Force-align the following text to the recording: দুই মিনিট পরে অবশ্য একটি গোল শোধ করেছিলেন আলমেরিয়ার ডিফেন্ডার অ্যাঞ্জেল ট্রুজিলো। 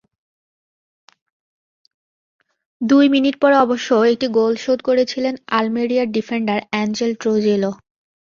দুই 2.81 3.05
মিনিট 3.09 3.35
পরে 3.41 3.55
অবশ্য 3.57 3.89
একটি 4.11 4.27
গোল 4.37 4.53
শোধ 4.63 4.79
করেছিলেন 4.87 5.33
আলমেরিয়ার 5.59 6.07
ডিফেন্ডার 6.17 6.59
অ্যাঞ্জেল 6.71 7.11
ট্রুজিলো। 7.21 7.71